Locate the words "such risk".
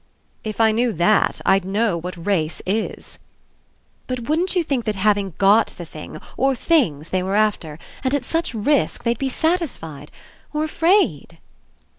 8.25-9.03